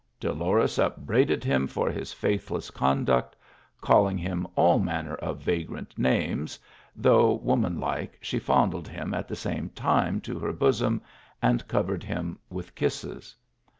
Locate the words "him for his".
1.43-2.11